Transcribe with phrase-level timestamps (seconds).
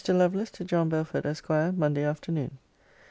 [0.07, 1.47] LOVELACE, TO JOHN BELFORD, ESQ.
[1.75, 2.57] MONDAY AFTERNOON.